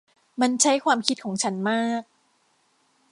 [0.41, 2.01] มันใช้ความคิดของฉันมาก